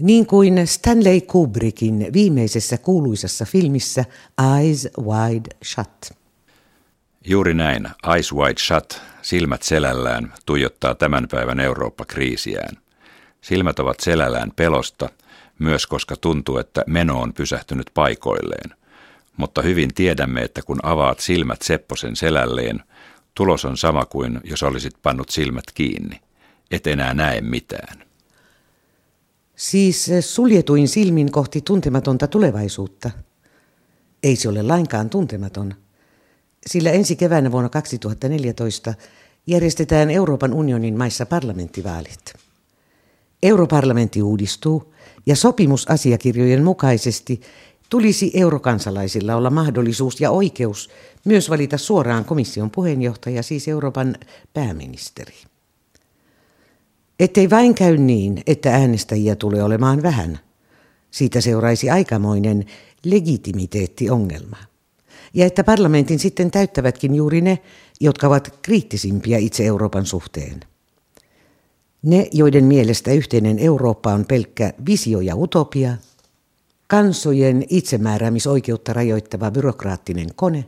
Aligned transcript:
Niin 0.00 0.26
kuin 0.26 0.66
Stanley 0.66 1.20
Kubrickin 1.20 2.06
viimeisessä 2.12 2.78
kuuluisassa 2.78 3.44
filmissä 3.44 4.04
Eyes 4.58 4.88
Wide 4.98 5.56
Shut. 5.64 6.18
Juuri 7.24 7.54
näin, 7.54 7.88
Eyes 8.14 8.32
Wide 8.32 8.58
Shut, 8.58 9.00
silmät 9.22 9.62
selällään, 9.62 10.32
tuijottaa 10.46 10.94
tämän 10.94 11.26
päivän 11.30 11.60
Eurooppa-kriisiään. 11.60 12.76
Silmät 13.40 13.78
ovat 13.78 14.00
selällään 14.00 14.52
pelosta, 14.56 15.08
myös 15.58 15.86
koska 15.86 16.16
tuntuu, 16.16 16.58
että 16.58 16.84
meno 16.86 17.20
on 17.20 17.32
pysähtynyt 17.32 17.90
paikoilleen. 17.94 18.70
Mutta 19.36 19.62
hyvin 19.62 19.94
tiedämme, 19.94 20.42
että 20.42 20.62
kun 20.62 20.78
avaat 20.82 21.20
silmät 21.20 21.62
Sepposen 21.62 22.16
selälleen, 22.16 22.82
tulos 23.34 23.64
on 23.64 23.76
sama 23.76 24.04
kuin 24.04 24.40
jos 24.44 24.62
olisit 24.62 24.94
pannut 25.02 25.30
silmät 25.30 25.64
kiinni. 25.74 26.20
Et 26.70 26.86
enää 26.86 27.14
näe 27.14 27.40
mitään. 27.40 28.09
Siis 29.60 30.10
suljetuin 30.20 30.88
silmin 30.88 31.32
kohti 31.32 31.60
tuntematonta 31.60 32.26
tulevaisuutta. 32.26 33.10
Ei 34.22 34.36
se 34.36 34.48
ole 34.48 34.62
lainkaan 34.62 35.10
tuntematon, 35.10 35.74
sillä 36.66 36.90
ensi 36.90 37.16
keväänä 37.16 37.52
vuonna 37.52 37.68
2014 37.68 38.94
järjestetään 39.46 40.10
Euroopan 40.10 40.52
unionin 40.52 40.98
maissa 40.98 41.26
parlamenttivaalit. 41.26 42.34
Europarlamentti 43.42 44.22
uudistuu 44.22 44.94
ja 45.26 45.36
sopimusasiakirjojen 45.36 46.64
mukaisesti 46.64 47.40
tulisi 47.90 48.30
eurokansalaisilla 48.34 49.36
olla 49.36 49.50
mahdollisuus 49.50 50.20
ja 50.20 50.30
oikeus 50.30 50.90
myös 51.24 51.50
valita 51.50 51.78
suoraan 51.78 52.24
komission 52.24 52.70
puheenjohtaja, 52.70 53.42
siis 53.42 53.68
Euroopan 53.68 54.16
pääministeri. 54.54 55.49
Ettei 57.20 57.50
vain 57.50 57.74
käy 57.74 57.96
niin, 57.96 58.42
että 58.46 58.74
äänestäjiä 58.74 59.36
tulee 59.36 59.62
olemaan 59.62 60.02
vähän. 60.02 60.38
Siitä 61.10 61.40
seuraisi 61.40 61.90
aikamoinen 61.90 62.64
legitimiteettiongelma. 63.04 64.56
Ja 65.34 65.46
että 65.46 65.64
parlamentin 65.64 66.18
sitten 66.18 66.50
täyttävätkin 66.50 67.14
juuri 67.14 67.40
ne, 67.40 67.58
jotka 68.00 68.26
ovat 68.26 68.58
kriittisimpiä 68.62 69.38
itse 69.38 69.66
Euroopan 69.66 70.06
suhteen. 70.06 70.60
Ne, 72.02 72.28
joiden 72.32 72.64
mielestä 72.64 73.12
yhteinen 73.12 73.58
Eurooppa 73.58 74.12
on 74.12 74.24
pelkkä 74.24 74.72
visio 74.86 75.20
ja 75.20 75.36
utopia, 75.36 75.96
kansojen 76.86 77.64
itsemääräämisoikeutta 77.68 78.92
rajoittava 78.92 79.50
byrokraattinen 79.50 80.28
kone, 80.36 80.64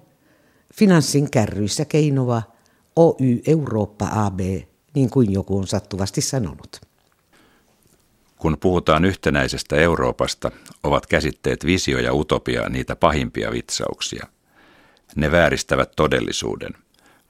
finanssin 0.74 1.30
kärryissä 1.30 1.84
keinova 1.84 2.42
Oy 2.96 3.42
Eurooppa 3.46 4.08
AB– 4.12 4.40
niin 4.94 5.10
kuin 5.10 5.32
joku 5.32 5.58
on 5.58 5.66
sattuvasti 5.66 6.20
sanonut. 6.20 6.80
Kun 8.38 8.56
puhutaan 8.60 9.04
yhtenäisestä 9.04 9.76
Euroopasta, 9.76 10.50
ovat 10.82 11.06
käsitteet 11.06 11.66
visio 11.66 11.98
ja 11.98 12.14
utopia 12.14 12.68
niitä 12.68 12.96
pahimpia 12.96 13.52
vitsauksia. 13.52 14.26
Ne 15.16 15.30
vääristävät 15.30 15.92
todellisuuden. 15.96 16.74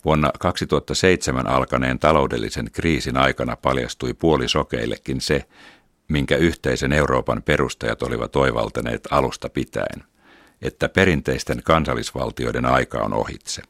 Vuonna 0.04 0.30
2007 0.40 1.46
alkaneen 1.46 1.98
taloudellisen 1.98 2.70
kriisin 2.72 3.16
aikana 3.16 3.56
paljastui 3.56 4.14
puolisokeillekin 4.14 5.20
se, 5.20 5.44
minkä 6.08 6.36
yhteisen 6.36 6.92
Euroopan 6.92 7.42
perustajat 7.42 8.02
olivat 8.02 8.36
oivaltaneet 8.36 9.08
alusta 9.10 9.48
pitäen, 9.48 10.04
että 10.62 10.88
perinteisten 10.88 11.62
kansallisvaltioiden 11.62 12.66
aika 12.66 12.98
on 12.98 13.14
ohitse 13.14 13.62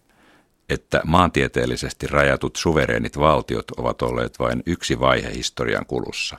että 0.69 1.01
maantieteellisesti 1.05 2.07
rajatut 2.07 2.57
suvereenit 2.57 3.19
valtiot 3.19 3.71
ovat 3.71 4.03
olleet 4.03 4.39
vain 4.39 4.63
yksi 4.67 5.01
vaihe 5.01 5.35
historian 5.35 5.87
kulussa, 5.87 6.39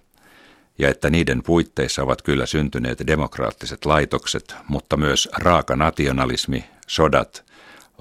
ja 0.77 0.89
että 0.89 1.09
niiden 1.09 1.43
puitteissa 1.43 2.03
ovat 2.03 2.21
kyllä 2.21 2.45
syntyneet 2.45 3.07
demokraattiset 3.07 3.85
laitokset, 3.85 4.55
mutta 4.67 4.97
myös 4.97 5.30
raaka 5.38 5.75
nationalismi, 5.75 6.65
sodat, 6.88 7.45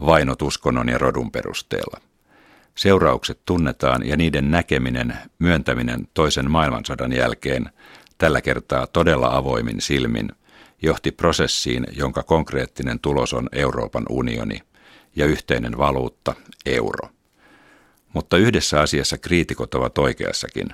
vainot 0.06 0.42
uskonnon 0.42 0.88
ja 0.88 0.98
rodun 0.98 1.32
perusteella. 1.32 2.00
Seuraukset 2.74 3.40
tunnetaan 3.46 4.06
ja 4.06 4.16
niiden 4.16 4.50
näkeminen, 4.50 5.18
myöntäminen 5.38 6.08
toisen 6.14 6.50
maailmansodan 6.50 7.12
jälkeen, 7.12 7.70
tällä 8.18 8.40
kertaa 8.40 8.86
todella 8.86 9.36
avoimin 9.36 9.80
silmin, 9.80 10.28
johti 10.82 11.10
prosessiin, 11.10 11.86
jonka 11.96 12.22
konkreettinen 12.22 13.00
tulos 13.00 13.32
on 13.32 13.48
Euroopan 13.52 14.04
unioni– 14.08 14.60
ja 15.16 15.26
yhteinen 15.26 15.78
valuutta, 15.78 16.34
euro. 16.66 17.08
Mutta 18.12 18.36
yhdessä 18.36 18.80
asiassa 18.80 19.18
kriitikot 19.18 19.74
ovat 19.74 19.98
oikeassakin. 19.98 20.68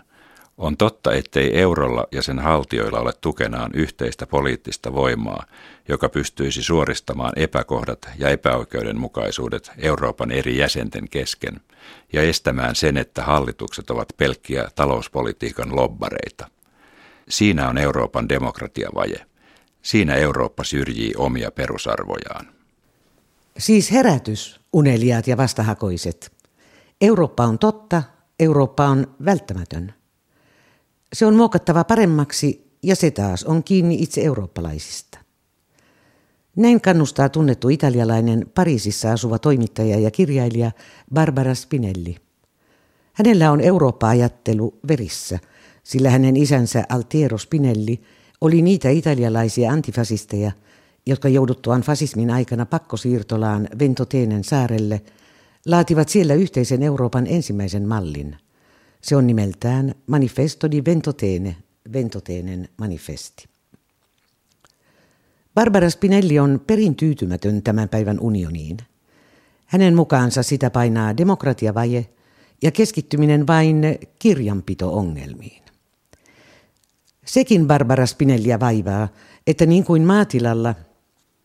On 0.59 0.77
totta, 0.77 1.13
ettei 1.13 1.59
eurolla 1.59 2.07
ja 2.13 2.23
sen 2.23 2.39
haltioilla 2.39 3.01
ole 3.01 3.13
tukenaan 3.21 3.71
yhteistä 3.75 4.27
poliittista 4.27 4.93
voimaa, 4.93 5.45
joka 5.89 6.09
pystyisi 6.09 6.63
suoristamaan 6.63 7.33
epäkohdat 7.37 8.09
ja 8.19 8.29
epäoikeudenmukaisuudet 8.29 9.71
Euroopan 9.79 10.31
eri 10.31 10.59
jäsenten 10.59 11.09
kesken 11.09 11.61
ja 12.13 12.23
estämään 12.23 12.75
sen, 12.75 12.97
että 12.97 13.23
hallitukset 13.23 13.91
ovat 13.91 14.09
pelkkiä 14.17 14.69
talouspolitiikan 14.75 15.77
lobbareita. 15.77 16.51
Siinä 17.29 17.69
on 17.69 17.79
Euroopan 17.79 18.29
demokratiavaje. 18.29 19.27
Siinä 19.83 20.15
Eurooppa 20.15 20.65
syrjii 20.65 21.13
omia 21.17 21.51
perusarvojaan. 21.51 22.58
Siis 23.59 23.93
herätys, 23.93 24.61
uneliaat 24.73 25.27
ja 25.27 25.37
vastahakoiset. 25.37 26.33
Eurooppa 27.01 27.45
on 27.45 27.59
totta, 27.59 28.03
Eurooppa 28.41 28.87
on 28.87 29.07
välttämätön. 29.25 29.95
Se 31.13 31.27
on 31.27 31.35
muokattava 31.35 31.85
paremmaksi 31.85 32.73
ja 32.83 32.97
se 32.97 33.11
taas 33.11 33.45
on 33.45 33.65
kiinni 33.65 34.03
itse 34.03 34.21
eurooppalaisista. 34.21 35.19
Näin 36.57 36.81
kannustaa 36.81 37.29
tunnettu 37.29 37.69
italialainen 37.69 38.47
Pariisissa 38.55 39.13
asuva 39.13 39.39
toimittaja 39.39 39.99
ja 39.99 40.11
kirjailija 40.11 40.71
Barbara 41.15 41.55
Spinelli. 41.55 42.17
Hänellä 43.13 43.51
on 43.51 43.61
Eurooppa-ajattelu 43.61 44.79
verissä, 44.89 45.39
sillä 45.83 46.11
hänen 46.11 46.37
isänsä 46.37 46.85
Altiero 46.89 47.39
Spinelli 47.39 48.01
oli 48.41 48.63
niitä 48.63 48.91
italialaisia 48.91 49.71
antifasisteja– 49.71 50.53
jotka 51.09 51.29
jouduttuaan 51.29 51.83
fasismin 51.83 52.31
aikana 52.31 52.67
pakkosiirtolaan 52.67 53.69
Ventoteenen 53.79 54.45
saarelle, 54.45 55.03
laativat 55.67 56.09
siellä 56.09 56.35
yhteisen 56.35 56.83
Euroopan 56.83 57.27
ensimmäisen 57.27 57.89
mallin. 57.89 58.37
Se 59.01 59.17
on 59.17 59.27
nimeltään 59.27 59.95
Manifesto 60.07 60.71
di 60.71 60.85
Ventotene, 60.85 61.57
Ventoteenen 61.93 62.69
manifesti. 62.77 63.49
Barbara 65.55 65.91
Spinelli 65.91 66.39
on 66.39 66.61
perin 66.67 66.95
tyytymätön 66.95 67.63
tämän 67.63 67.89
päivän 67.89 68.21
unioniin. 68.21 68.77
Hänen 69.67 69.95
mukaansa 69.95 70.43
sitä 70.43 70.71
painaa 70.71 71.17
demokratiavaje 71.17 72.07
ja 72.63 72.71
keskittyminen 72.71 73.47
vain 73.47 73.99
kirjanpito-ongelmiin. 74.19 75.63
Sekin 77.25 77.67
Barbara 77.67 78.07
Spinellia 78.07 78.61
vaivaa, 78.61 79.09
että 79.47 79.67
niin 79.67 79.85
kuin 79.85 80.03
maatilalla– 80.03 80.75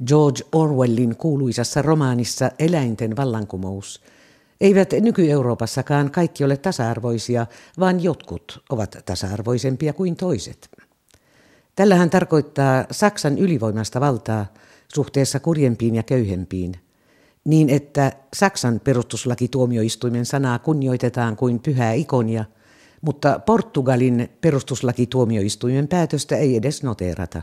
George 0.07 0.43
Orwellin 0.51 1.15
kuuluisassa 1.15 1.81
romaanissa 1.81 2.51
Eläinten 2.59 3.15
vallankumous. 3.15 4.01
Eivät 4.61 4.93
nyky-Euroopassakaan 5.01 6.11
kaikki 6.11 6.43
ole 6.43 6.57
tasa-arvoisia, 6.57 7.45
vaan 7.79 8.03
jotkut 8.03 8.63
ovat 8.69 8.97
tasa-arvoisempia 9.05 9.93
kuin 9.93 10.15
toiset. 10.15 10.69
Tällähän 11.75 12.09
tarkoittaa 12.09 12.85
Saksan 12.91 13.37
ylivoimasta 13.37 13.99
valtaa 13.99 14.45
suhteessa 14.95 15.39
kurjempiin 15.39 15.95
ja 15.95 16.03
köyhempiin, 16.03 16.75
niin 17.45 17.69
että 17.69 18.11
Saksan 18.33 18.79
perustuslakituomioistuimen 18.83 20.25
sanaa 20.25 20.59
kunnioitetaan 20.59 21.35
kuin 21.35 21.59
pyhää 21.59 21.93
ikonia, 21.93 22.45
mutta 23.01 23.39
Portugalin 23.45 24.29
perustuslakituomioistuimen 24.41 25.87
päätöstä 25.87 26.37
ei 26.37 26.55
edes 26.55 26.83
noteerata. 26.83 27.41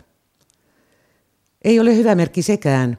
Ei 1.65 1.81
ole 1.81 1.97
hyvä 1.97 2.15
merkki 2.15 2.43
sekään, 2.43 2.99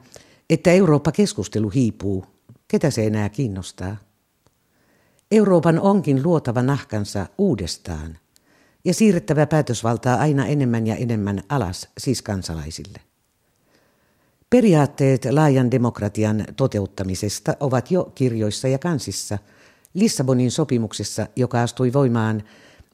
että 0.50 0.72
Eurooppa-keskustelu 0.72 1.70
hiipuu. 1.70 2.24
Ketä 2.68 2.90
se 2.90 3.06
enää 3.06 3.28
kiinnostaa? 3.28 3.96
Euroopan 5.30 5.80
onkin 5.80 6.22
luotava 6.22 6.62
nahkansa 6.62 7.26
uudestaan 7.38 8.18
ja 8.84 8.94
siirrettävä 8.94 9.46
päätösvaltaa 9.46 10.16
aina 10.16 10.46
enemmän 10.46 10.86
ja 10.86 10.96
enemmän 10.96 11.42
alas, 11.48 11.88
siis 11.98 12.22
kansalaisille. 12.22 12.98
Periaatteet 14.50 15.24
laajan 15.30 15.70
demokratian 15.70 16.44
toteuttamisesta 16.56 17.56
ovat 17.60 17.90
jo 17.90 18.12
kirjoissa 18.14 18.68
ja 18.68 18.78
kansissa 18.78 19.38
Lissabonin 19.94 20.50
sopimuksessa, 20.50 21.26
joka 21.36 21.62
astui 21.62 21.92
voimaan 21.92 22.42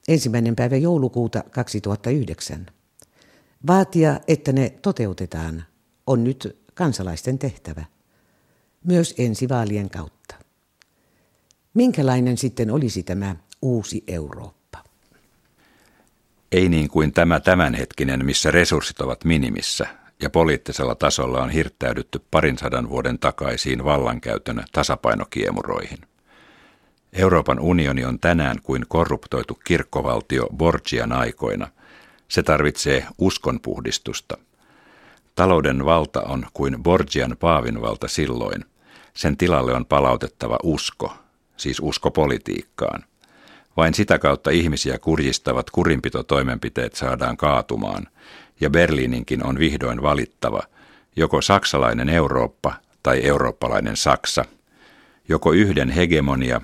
ensimmäinen 0.07 0.55
päivä 0.55 0.77
joulukuuta 0.77 1.43
2009. 1.51 2.65
Vaatia, 3.67 4.19
että 4.27 4.51
ne 4.51 4.69
toteutetaan, 4.81 5.63
on 6.07 6.23
nyt 6.23 6.57
kansalaisten 6.73 7.39
tehtävä, 7.39 7.85
myös 8.83 9.15
ensi 9.17 9.49
vaalien 9.49 9.89
kautta. 9.89 10.35
Minkälainen 11.73 12.37
sitten 12.37 12.71
olisi 12.71 13.03
tämä 13.03 13.35
uusi 13.61 14.03
Eurooppa? 14.07 14.83
Ei 16.51 16.69
niin 16.69 16.89
kuin 16.89 17.13
tämä 17.13 17.39
tämänhetkinen, 17.39 18.25
missä 18.25 18.51
resurssit 18.51 19.01
ovat 19.01 19.23
minimissä 19.23 19.87
ja 20.21 20.29
poliittisella 20.29 20.95
tasolla 20.95 21.43
on 21.43 21.49
hirttäydytty 21.49 22.21
parin 22.31 22.57
sadan 22.57 22.89
vuoden 22.89 23.19
takaisiin 23.19 23.83
vallankäytön 23.83 24.63
tasapainokiemuroihin. 24.71 25.97
Euroopan 27.13 27.59
unioni 27.59 28.05
on 28.05 28.19
tänään 28.19 28.57
kuin 28.63 28.85
korruptoitu 28.87 29.59
kirkkovaltio 29.63 30.47
Borgian 30.57 31.11
aikoina. 31.11 31.67
Se 32.29 32.43
tarvitsee 32.43 33.05
uskonpuhdistusta. 33.17 34.37
Talouden 35.35 35.85
valta 35.85 36.21
on 36.21 36.45
kuin 36.53 36.83
Borgian 36.83 37.37
paavin 37.39 37.81
valta 37.81 38.07
silloin. 38.07 38.65
Sen 39.13 39.37
tilalle 39.37 39.73
on 39.73 39.85
palautettava 39.85 40.57
usko, 40.63 41.13
siis 41.57 41.79
usko 41.79 42.11
politiikkaan. 42.11 43.03
Vain 43.77 43.93
sitä 43.93 44.19
kautta 44.19 44.49
ihmisiä 44.49 44.99
kurjistavat 44.99 45.69
kurinpitotoimenpiteet 45.69 46.95
saadaan 46.95 47.37
kaatumaan, 47.37 48.07
ja 48.61 48.69
Berliininkin 48.69 49.45
on 49.45 49.59
vihdoin 49.59 50.01
valittava, 50.01 50.61
joko 51.15 51.41
saksalainen 51.41 52.09
Eurooppa 52.09 52.73
tai 53.03 53.23
eurooppalainen 53.23 53.97
Saksa, 53.97 54.45
joko 55.29 55.51
yhden 55.51 55.89
hegemonia 55.89 56.61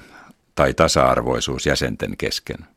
tai 0.56 0.74
tasa-arvoisuus 0.74 1.66
jäsenten 1.66 2.18
kesken. 2.18 2.75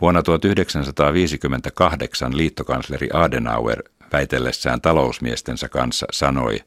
Vuonna 0.00 0.22
1958 0.22 2.36
liittokansleri 2.36 3.08
Adenauer 3.12 3.82
väitellessään 4.12 4.80
talousmiestensä 4.80 5.68
kanssa 5.68 6.06
sanoi, 6.12 6.60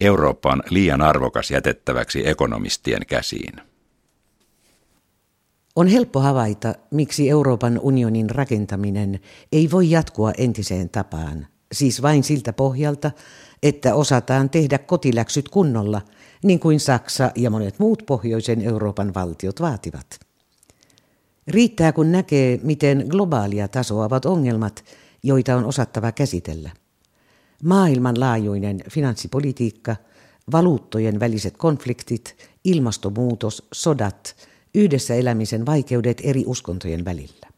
Eurooppa 0.00 0.52
on 0.52 0.62
liian 0.70 1.02
arvokas 1.02 1.50
jätettäväksi 1.50 2.28
ekonomistien 2.28 3.06
käsiin. 3.06 3.60
On 5.76 5.86
helppo 5.86 6.20
havaita, 6.20 6.74
miksi 6.90 7.30
Euroopan 7.30 7.80
unionin 7.82 8.30
rakentaminen 8.30 9.20
ei 9.52 9.70
voi 9.70 9.90
jatkua 9.90 10.32
entiseen 10.38 10.90
tapaan, 10.90 11.46
siis 11.72 12.02
vain 12.02 12.24
siltä 12.24 12.52
pohjalta, 12.52 13.10
että 13.62 13.94
osataan 13.94 14.50
tehdä 14.50 14.78
kotiläksyt 14.78 15.48
kunnolla, 15.48 16.00
niin 16.44 16.60
kuin 16.60 16.80
Saksa 16.80 17.30
ja 17.34 17.50
monet 17.50 17.78
muut 17.78 18.02
pohjoisen 18.06 18.62
Euroopan 18.62 19.14
valtiot 19.14 19.60
vaativat. 19.60 20.21
Riittää 21.48 21.92
kun 21.92 22.12
näkee, 22.12 22.60
miten 22.62 23.06
globaalia 23.08 23.68
tasoa 23.68 24.04
ovat 24.04 24.24
ongelmat, 24.24 24.84
joita 25.22 25.56
on 25.56 25.64
osattava 25.64 26.12
käsitellä. 26.12 26.70
Maailmanlaajuinen 27.64 28.80
finanssipolitiikka, 28.90 29.96
valuuttojen 30.52 31.20
väliset 31.20 31.56
konfliktit, 31.56 32.36
ilmastonmuutos, 32.64 33.68
sodat– 33.72 34.34
yhdessä 34.74 35.14
elämisen 35.14 35.66
vaikeudet 35.66 36.20
eri 36.24 36.44
uskontojen 36.46 37.04
välillä. 37.04 37.48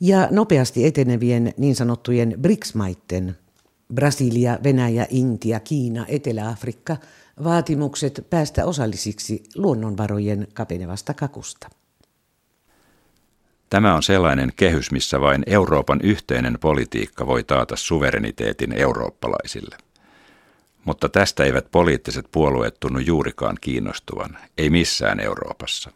Ja 0.00 0.28
nopeasti 0.30 0.86
etenevien 0.86 1.54
niin 1.56 1.76
sanottujen 1.76 2.34
BRICS-maiden, 2.40 3.36
Brasilia, 3.94 4.58
Venäjä, 4.64 5.06
Intia, 5.10 5.60
Kiina, 5.60 6.06
Etelä-Afrikka, 6.08 6.96
vaatimukset 7.44 8.26
päästä 8.30 8.66
osallisiksi 8.66 9.42
luonnonvarojen 9.56 10.48
kapenevasta 10.54 11.14
kakusta. 11.14 11.68
Tämä 13.70 13.94
on 13.94 14.02
sellainen 14.02 14.52
kehys, 14.56 14.90
missä 14.90 15.20
vain 15.20 15.42
Euroopan 15.46 16.00
yhteinen 16.02 16.58
politiikka 16.60 17.26
voi 17.26 17.44
taata 17.44 17.76
suvereniteetin 17.76 18.72
eurooppalaisille. 18.72 19.76
Mutta 20.84 21.08
tästä 21.08 21.44
eivät 21.44 21.70
poliittiset 21.70 22.26
puolueet 22.32 22.80
tunnu 22.80 22.98
juurikaan 22.98 23.56
kiinnostuvan, 23.60 24.38
ei 24.58 24.70
missään 24.70 25.20
Euroopassa. 25.20 25.90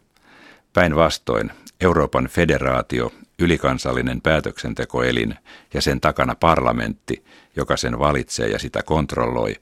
Päinvastoin 0.73 1.51
Euroopan 1.81 2.27
federaatio, 2.27 3.11
ylikansallinen 3.39 4.21
päätöksentekoelin 4.21 5.35
ja 5.73 5.81
sen 5.81 6.01
takana 6.01 6.35
parlamentti, 6.35 7.25
joka 7.55 7.77
sen 7.77 7.99
valitsee 7.99 8.47
ja 8.47 8.59
sitä 8.59 8.83
kontrolloi, 8.83 9.55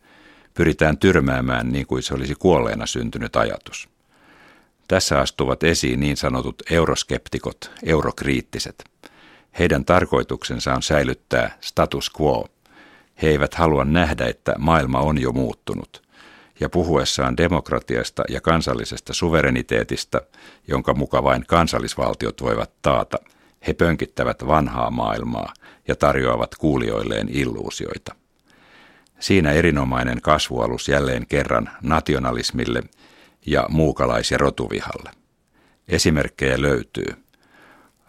pyritään 0.53 0.97
tyrmäämään 0.97 1.71
niin 1.71 1.87
kuin 1.87 2.03
se 2.03 2.13
olisi 2.13 2.35
kuolleena 2.35 2.85
syntynyt 2.85 3.35
ajatus. 3.35 3.92
Tässä 4.87 5.19
astuvat 5.19 5.63
esiin 5.63 5.99
niin 5.99 6.17
sanotut 6.17 6.63
euroskeptikot, 6.69 7.71
eurokriittiset. 7.83 8.83
Heidän 9.59 9.85
tarkoituksensa 9.85 10.73
on 10.73 10.83
säilyttää 10.83 11.57
status 11.61 12.11
quo, 12.21 12.47
he 13.21 13.27
eivät 13.27 13.53
halua 13.53 13.85
nähdä, 13.85 14.25
että 14.25 14.55
maailma 14.57 14.99
on 14.99 15.21
jo 15.21 15.31
muuttunut. 15.31 16.03
Ja 16.59 16.69
puhuessaan 16.69 17.37
demokratiasta 17.37 18.23
ja 18.29 18.41
kansallisesta 18.41 19.13
suvereniteetista, 19.13 20.21
jonka 20.67 20.93
muka 20.93 21.23
vain 21.23 21.45
kansallisvaltiot 21.47 22.41
voivat 22.41 22.71
taata, 22.81 23.17
he 23.67 23.73
pönkittävät 23.73 24.47
vanhaa 24.47 24.91
maailmaa 24.91 25.53
ja 25.87 25.95
tarjoavat 25.95 26.55
kuulijoilleen 26.55 27.29
illuusioita. 27.29 28.15
Siinä 29.19 29.51
erinomainen 29.51 30.21
kasvualus 30.21 30.87
jälleen 30.89 31.27
kerran 31.27 31.69
nationalismille 31.81 32.83
ja 33.45 33.65
muukalais- 33.69 34.31
ja 34.31 34.37
rotuvihalle. 34.37 35.11
Esimerkkejä 35.87 36.61
löytyy. 36.61 37.23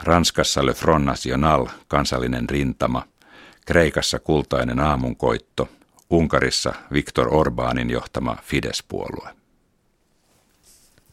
Ranskassa 0.03 0.67
Le 0.67 0.75
Front 0.75 1.05
National, 1.05 1.67
kansallinen 1.89 2.49
rintama– 2.49 3.03
Kreikassa 3.67 4.19
kultainen 4.19 4.81
aamunkoitto, 4.81 5.69
Unkarissa 6.11 6.75
Viktor 6.93 7.29
Orbánin 7.29 7.91
johtama 7.91 8.37
Fidesz-puolue. 8.43 9.31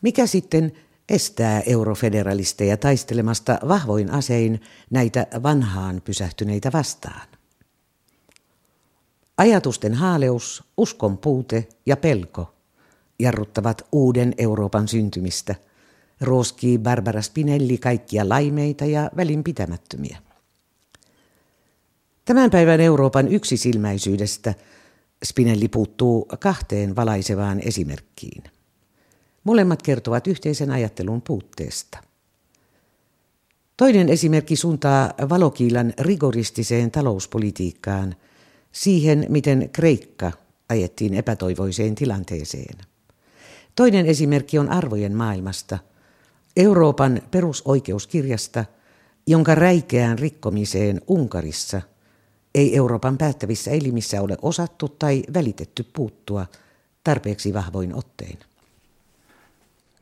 Mikä 0.02 0.28
sitten 0.28 0.72
estää 1.10 1.62
eurofederalisteja 1.62 2.78
taistelemasta 2.78 3.60
vahvoin 3.68 4.12
asein 4.12 4.62
näitä 4.90 5.28
vanhaan 5.44 6.02
pysähtyneitä 6.06 6.72
vastaan? 6.72 7.28
Ajatusten 9.38 9.94
haaleus, 9.94 10.64
uskon 10.78 11.18
puute 11.18 11.68
ja 11.86 11.98
pelko 11.98 12.54
jarruttavat 13.22 13.88
uuden 13.92 14.34
Euroopan 14.38 14.88
syntymistä, 14.88 15.56
ruoskii 16.22 16.78
Barbara 16.78 17.22
Spinelli 17.22 17.78
kaikkia 17.78 18.30
laimeita 18.30 18.86
ja 18.86 19.12
välinpitämättömiä. 19.18 20.18
Tämän 22.26 22.52
päivän 22.52 22.80
Euroopan 22.80 23.28
yksisilmäisyydestä 23.28 24.54
Spinelli 25.24 25.68
puuttuu 25.68 26.28
kahteen 26.40 26.96
valaisevaan 26.96 27.60
esimerkkiin. 27.60 28.44
Molemmat 29.44 29.82
kertovat 29.82 30.28
yhteisen 30.28 30.72
ajattelun 30.72 31.22
puutteesta. 31.22 31.98
Toinen 33.78 34.10
esimerkki 34.10 34.56
suuntaa 34.56 35.14
valokiilan 35.30 35.94
rigoristiseen 36.00 36.92
talouspolitiikkaan, 36.92 38.16
siihen 38.72 39.26
miten 39.30 39.70
Kreikka 39.74 40.32
ajettiin 40.70 41.14
epätoivoiseen 41.14 41.96
tilanteeseen. 41.96 42.91
Toinen 43.76 44.06
esimerkki 44.06 44.60
on 44.60 44.70
arvojen 44.70 45.16
maailmasta, 45.16 45.78
Euroopan 46.58 47.22
perusoikeuskirjasta, 47.32 48.66
jonka 49.28 49.56
räikeään 49.56 50.20
rikkomiseen 50.20 51.02
Unkarissa– 51.08 51.82
ei 52.56 52.78
Euroopan 52.78 53.18
päättävissä 53.18 53.72
elimissä 53.72 54.22
ole 54.22 54.38
osattu 54.42 54.90
tai 54.90 55.24
välitetty 55.34 55.86
puuttua 55.94 56.46
tarpeeksi 57.04 57.54
vahvoin 57.54 57.96
ottein. 57.96 58.40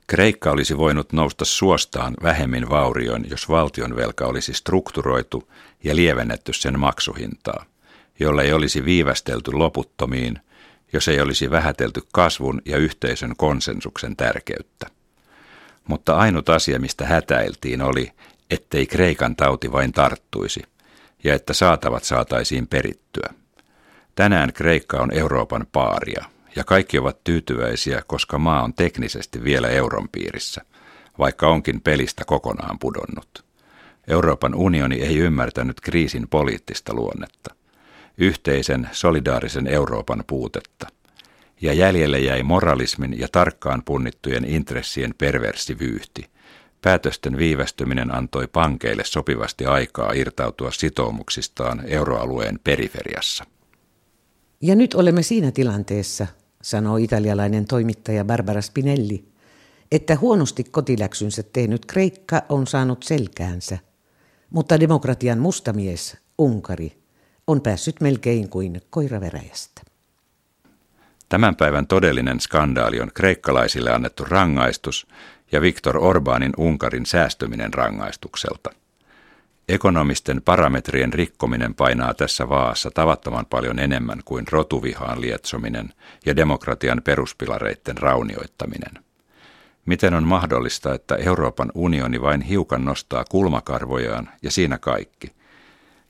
Kreikka 0.08 0.52
olisi 0.52 0.78
voinut 0.78 1.14
nousta 1.14 1.46
suostaan 1.46 2.14
vähemmin 2.24 2.70
vaurioin, 2.70 3.30
jos 3.30 3.50
valtion 3.50 3.96
velka 3.96 4.26
olisi 4.26 4.54
strukturoitu 4.54 5.50
ja 5.84 5.96
lievennetty 5.96 6.54
sen 6.54 6.80
maksuhintaa, 6.80 7.66
jolla 8.20 8.44
ei 8.44 8.54
olisi 8.54 8.86
viivästelty 8.86 9.52
loputtomiin, 9.52 10.40
jos 10.94 11.08
ei 11.08 11.22
olisi 11.22 11.52
vähätelty 11.52 12.02
kasvun 12.14 12.62
ja 12.66 12.78
yhteisön 12.78 13.34
konsensuksen 13.38 14.16
tärkeyttä. 14.16 14.88
Mutta 15.88 16.16
ainut 16.16 16.50
asia, 16.50 16.80
mistä 16.80 17.06
hätäiltiin, 17.06 17.82
oli, 17.82 18.12
ettei 18.50 18.88
Kreikan 18.88 19.36
tauti 19.36 19.72
vain 19.72 19.92
tarttuisi– 19.92 20.62
ja 21.24 21.36
että 21.36 21.54
saatavat 21.54 22.04
saataisiin 22.04 22.68
perittyä. 22.68 23.34
Tänään 24.16 24.54
Kreikka 24.54 24.98
on 24.98 25.14
Euroopan 25.14 25.68
paaria 25.72 26.26
ja 26.56 26.64
kaikki 26.64 27.00
ovat 27.00 27.24
tyytyväisiä, 27.24 28.02
koska 28.08 28.38
maa 28.38 28.64
on 28.64 28.74
teknisesti 28.74 29.44
vielä 29.44 29.68
euron 29.68 30.10
piirissä, 30.10 30.62
vaikka 31.20 31.48
onkin 31.48 31.82
pelistä 31.82 32.26
kokonaan 32.26 32.80
pudonnut. 32.80 33.46
Euroopan 34.08 34.56
unioni 34.56 35.02
ei 35.02 35.18
ymmärtänyt 35.18 35.82
kriisin 35.82 36.28
poliittista 36.28 36.94
luonnetta, 36.94 37.56
yhteisen 38.20 38.90
solidaarisen 38.92 39.68
Euroopan 39.68 40.24
puutetta, 40.28 40.88
ja 41.62 41.74
jäljelle 41.74 42.20
jäi 42.20 42.44
moralismin 42.44 43.20
ja 43.20 43.28
tarkkaan 43.32 43.82
punnittujen 43.86 44.46
intressien 44.46 45.14
perversi 45.18 45.80
vyyhti– 45.80 46.26
Päätösten 46.82 47.38
viivästyminen 47.38 48.16
antoi 48.16 48.48
pankeille 48.48 49.04
sopivasti 49.06 49.66
aikaa 49.66 50.12
irtautua 50.12 50.72
sitoumuksistaan 50.72 51.84
euroalueen 51.86 52.60
periferiassa. 52.64 53.44
Ja 54.62 54.76
nyt 54.76 54.94
olemme 54.94 55.24
siinä 55.24 55.52
tilanteessa, 55.52 56.28
sanoo 56.62 56.98
italialainen 56.98 57.66
toimittaja 57.66 58.26
Barbara 58.26 58.62
Spinelli, 58.62 59.26
että 59.92 60.16
huonosti 60.16 60.64
kotiläksynsä 60.64 61.44
tehnyt 61.44 61.86
Kreikka 61.86 62.42
on 62.50 62.68
saanut 62.68 63.04
selkäänsä. 63.04 63.78
Mutta 64.50 64.80
demokratian 64.80 65.40
mustamies, 65.40 66.18
Unkari, 66.38 66.99
on 67.50 67.62
päässyt 67.62 68.02
melkein 68.02 68.50
kuin 68.50 68.82
koira 68.90 69.22
veräjästä. 69.22 69.82
Tämän 71.30 71.56
päivän 71.56 71.88
todellinen 71.88 72.40
skandaali 72.40 73.02
on 73.02 73.12
kreikkalaisille 73.14 73.92
annettu 73.92 74.26
rangaistus 74.26 75.08
ja 75.52 75.62
Viktor 75.62 75.98
Orbanin 75.98 76.54
Unkarin 76.58 77.06
säästyminen 77.06 77.74
rangaistukselta. 77.74 78.70
Ekonomisten 79.70 80.42
parametrien 80.42 81.14
rikkominen 81.14 81.76
painaa 81.76 82.14
tässä 82.14 82.50
vaassa 82.50 82.92
tavattoman 82.92 83.46
paljon 83.46 83.80
enemmän 83.80 84.22
kuin 84.26 84.46
rotuvihaan 84.52 85.22
lietsominen 85.22 85.94
ja 86.26 86.36
demokratian 86.36 87.02
peruspilareiden 87.04 87.98
raunioittaminen. 87.98 89.04
Miten 89.86 90.14
on 90.14 90.24
mahdollista, 90.24 90.94
että 90.94 91.16
Euroopan 91.16 91.72
unioni 91.76 92.22
vain 92.22 92.42
hiukan 92.42 92.86
nostaa 92.86 93.26
kulmakarvojaan 93.30 94.30
ja 94.44 94.52
siinä 94.52 94.78
kaikki? 94.78 95.39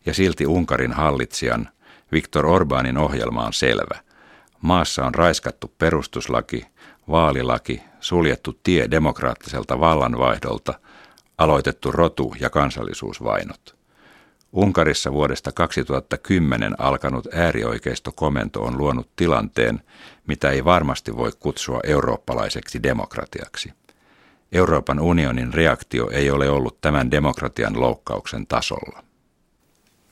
Ja 0.10 0.14
silti 0.14 0.48
Unkarin 0.48 0.94
hallitsijan 0.94 1.70
Viktor 2.12 2.46
Orbanin 2.46 2.98
ohjelma 2.98 3.46
on 3.46 3.54
selvä. 3.54 4.00
Maassa 4.62 5.06
on 5.06 5.16
raiskattu 5.16 5.74
perustuslaki, 5.78 6.66
vaalilaki, 7.10 7.82
suljettu 8.00 8.60
tie 8.64 8.92
demokraattiselta 8.92 9.80
vallanvaihdolta, 9.80 10.74
aloitettu 11.38 11.92
rotu- 11.92 12.36
ja 12.40 12.50
kansallisuusvainot. 12.50 13.76
Unkarissa 14.54 15.12
vuodesta 15.14 15.52
2010 15.52 16.76
alkanut 16.82 17.28
äärioikeistokomento 17.34 18.64
on 18.64 18.78
luonut 18.78 19.10
tilanteen, 19.16 19.82
mitä 20.28 20.50
ei 20.50 20.66
varmasti 20.66 21.18
voi 21.18 21.32
kutsua 21.40 21.80
eurooppalaiseksi 21.84 22.84
demokratiaksi. 22.84 23.74
Euroopan 24.52 25.00
unionin 25.00 25.54
reaktio 25.54 26.10
ei 26.10 26.32
ole 26.32 26.50
ollut 26.50 26.82
tämän 26.82 27.12
demokratian 27.12 27.80
loukkauksen 27.80 28.48
tasolla. 28.48 29.09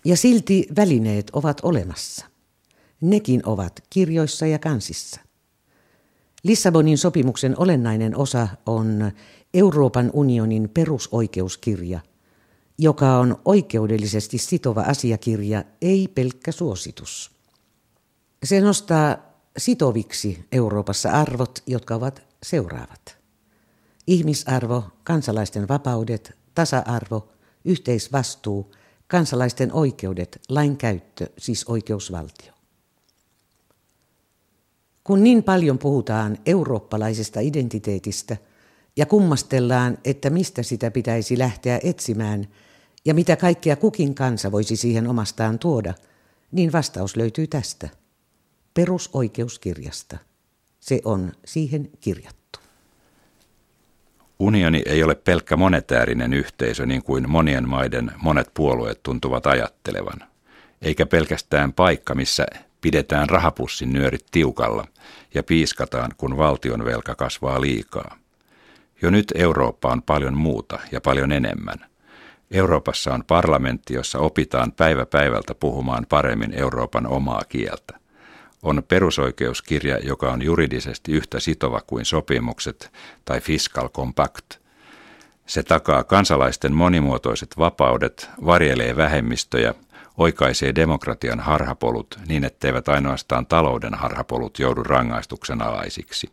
Ja 0.07 0.17
silti 0.17 0.67
välineet 0.75 1.29
ovat 1.33 1.59
olemassa. 1.63 2.25
Nekin 3.01 3.41
ovat 3.45 3.83
kirjoissa 3.89 4.45
ja 4.45 4.59
kansissa. 4.59 5.21
Lissabonin 6.43 6.97
sopimuksen 6.97 7.59
olennainen 7.59 8.17
osa 8.17 8.47
on 8.65 9.11
Euroopan 9.53 10.11
unionin 10.13 10.69
perusoikeuskirja, 10.69 11.99
joka 12.77 13.17
on 13.17 13.41
oikeudellisesti 13.45 14.37
sitova 14.37 14.81
asiakirja, 14.81 15.63
ei 15.81 16.07
pelkkä 16.15 16.51
suositus. 16.51 17.31
Se 18.43 18.61
nostaa 18.61 19.17
sitoviksi 19.57 20.45
Euroopassa 20.51 21.11
arvot, 21.11 21.63
jotka 21.65 21.95
ovat 21.95 22.27
seuraavat. 22.43 23.17
Ihmisarvo, 24.07 24.83
kansalaisten 25.03 25.67
vapaudet, 25.67 26.37
tasa-arvo, 26.55 27.29
yhteisvastuu, 27.65 28.71
kansalaisten 29.07 29.73
oikeudet, 29.73 30.41
lainkäyttö, 30.49 31.27
siis 31.37 31.65
oikeusvaltio. 31.65 32.53
Kun 35.03 35.23
niin 35.23 35.43
paljon 35.43 35.77
puhutaan 35.77 36.37
eurooppalaisesta 36.45 37.39
identiteetistä 37.39 38.37
ja 38.95 39.05
kummastellaan, 39.05 39.97
että 40.05 40.29
mistä 40.29 40.63
sitä 40.63 40.91
pitäisi 40.91 41.37
lähteä 41.37 41.79
etsimään 41.83 42.47
ja 43.05 43.13
mitä 43.13 43.35
kaikkea 43.35 43.75
kukin 43.75 44.15
kansa 44.15 44.51
voisi 44.51 44.75
siihen 44.75 45.07
omastaan 45.07 45.59
tuoda, 45.59 45.93
niin 46.51 46.71
vastaus 46.71 47.15
löytyy 47.15 47.47
tästä– 47.47 47.89
perusoikeuskirjasta. 48.77 50.17
Se 50.79 51.01
on 51.05 51.31
siihen 51.45 51.89
kirjattu. 51.99 52.36
Unioni 54.39 54.81
ei 54.85 55.03
ole 55.03 55.15
pelkkä 55.15 55.57
monetäärinen 55.57 56.33
yhteisö 56.33 56.85
niin 56.85 57.03
kuin 57.03 57.29
monien 57.29 57.69
maiden 57.69 58.11
monet 58.17 58.51
puolueet 58.53 59.03
tuntuvat 59.03 59.47
ajattelevan, 59.47 60.27
eikä 60.81 61.05
pelkästään 61.05 61.73
paikka, 61.73 62.15
missä 62.15 62.45
pidetään 62.81 63.29
rahapussin 63.29 63.93
nyörit 63.93 64.25
tiukalla 64.31 64.87
ja 65.33 65.43
piiskataan, 65.43 66.11
kun 66.17 66.37
valtion 66.37 66.85
velka 66.85 67.15
kasvaa 67.15 67.61
liikaa. 67.61 68.17
Jo 69.01 69.09
nyt 69.09 69.31
Eurooppa 69.35 69.89
on 69.89 70.01
paljon 70.01 70.37
muuta 70.37 70.79
ja 70.91 71.01
paljon 71.01 71.31
enemmän. 71.31 71.85
Euroopassa 72.51 73.13
on 73.13 73.23
parlamentti, 73.27 73.93
jossa 73.93 74.19
opitaan 74.19 74.71
päivä 74.71 75.05
päivältä 75.05 75.55
puhumaan 75.55 76.05
paremmin 76.09 76.53
Euroopan 76.53 77.07
omaa 77.07 77.41
kieltä 77.49 78.06
on 78.63 78.83
perusoikeuskirja, 78.87 79.97
joka 79.97 80.31
on 80.31 80.41
juridisesti 80.41 81.11
yhtä 81.11 81.39
sitova 81.39 81.81
kuin 81.87 82.05
sopimukset 82.05 82.91
tai 83.25 83.41
fiscal 83.41 83.89
compact. 83.89 84.45
Se 85.45 85.63
takaa 85.63 86.03
kansalaisten 86.03 86.73
monimuotoiset 86.73 87.57
vapaudet, 87.57 88.29
varjelee 88.45 88.95
vähemmistöjä, 88.95 89.73
oikaisee 90.17 90.75
demokratian 90.75 91.39
harhapolut 91.39 92.19
niin, 92.27 92.43
etteivät 92.43 92.87
ainoastaan 92.87 93.45
talouden 93.45 93.93
harhapolut 93.93 94.59
joudu 94.59 94.83
rangaistuksen 94.83 95.61
alaisiksi. 95.61 96.29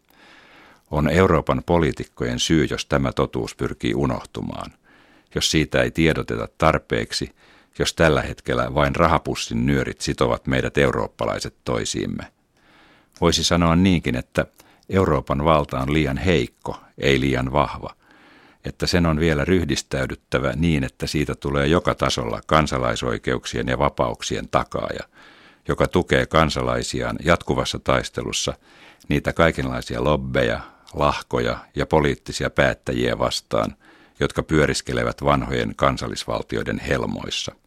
On 0.90 1.10
Euroopan 1.10 1.62
poliitikkojen 1.66 2.38
syy, 2.38 2.66
jos 2.70 2.86
tämä 2.86 3.12
totuus 3.12 3.54
pyrkii 3.54 3.94
unohtumaan. 3.94 4.72
Jos 5.34 5.50
siitä 5.50 5.82
ei 5.82 5.90
tiedoteta 5.90 6.48
tarpeeksi, 6.58 7.30
jos 7.78 7.94
tällä 7.94 8.22
hetkellä 8.22 8.74
vain 8.74 8.96
rahapussin 8.96 9.66
nyörit 9.66 10.00
sitovat 10.00 10.46
meidät 10.46 10.78
eurooppalaiset 10.78 11.54
toisiimme. 11.64 12.32
Voisi 13.20 13.44
sanoa 13.44 13.76
niinkin, 13.76 14.16
että 14.16 14.46
Euroopan 14.88 15.44
valta 15.44 15.78
on 15.78 15.92
liian 15.92 16.16
heikko, 16.16 16.76
ei 16.98 17.20
liian 17.20 17.52
vahva, 17.52 17.94
että 18.64 18.86
sen 18.86 19.06
on 19.06 19.20
vielä 19.20 19.44
ryhdistäydyttävä 19.44 20.52
niin, 20.56 20.84
että 20.84 21.06
siitä 21.06 21.34
tulee 21.34 21.66
joka 21.66 21.94
tasolla 21.94 22.40
kansalaisoikeuksien 22.46 23.66
ja 23.66 23.78
vapauksien 23.78 24.48
takaaja, 24.48 25.04
joka 25.68 25.88
tukee 25.88 26.26
kansalaisiaan 26.26 27.16
jatkuvassa 27.24 27.78
taistelussa 27.78 28.54
niitä 29.08 29.32
kaikenlaisia 29.32 30.04
lobbeja, 30.04 30.60
lahkoja 30.94 31.58
ja 31.76 31.86
poliittisia 31.86 32.50
päättäjiä 32.50 33.18
vastaan, 33.18 33.76
jotka 34.20 34.42
pyöriskelevät 34.42 35.24
vanhojen 35.24 35.72
kansallisvaltioiden 35.76 36.78
helmoissa– 36.78 37.52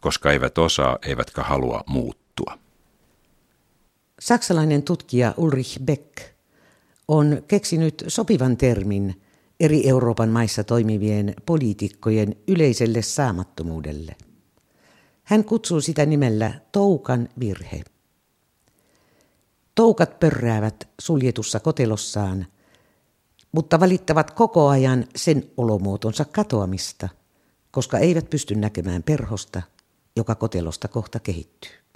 koska 0.00 0.32
eivät 0.32 0.58
osaa 0.58 0.98
eivätkä 1.06 1.42
halua 1.42 1.84
muuttua. 1.86 2.58
Saksalainen 4.20 4.82
tutkija 4.82 5.34
Ulrich 5.36 5.80
Beck 5.80 6.18
on 7.08 7.42
keksinyt 7.48 8.04
sopivan 8.08 8.56
termin 8.56 9.22
eri 9.60 9.88
Euroopan 9.88 10.28
maissa 10.28 10.64
toimivien 10.64 11.34
poliitikkojen 11.46 12.36
yleiselle 12.48 13.02
saamattomuudelle. 13.02 14.16
Hän 15.24 15.44
kutsuu 15.44 15.80
sitä 15.80 16.06
nimellä 16.06 16.60
toukan 16.72 17.28
virhe. 17.40 17.82
Toukat 19.74 20.20
pörräävät 20.20 20.88
suljetussa 21.00 21.60
kotelossaan, 21.60 22.46
mutta 23.52 23.80
valittavat 23.80 24.30
koko 24.30 24.68
ajan 24.68 25.04
sen 25.16 25.50
olomuotonsa 25.56 26.24
katoamista, 26.24 27.08
koska 27.70 27.98
eivät 27.98 28.30
pysty 28.30 28.54
näkemään 28.54 29.02
perhosta– 29.02 29.62
joka 30.18 30.34
kotelosta 30.34 30.88
kohta 30.88 31.20
kehittyy. 31.20 31.87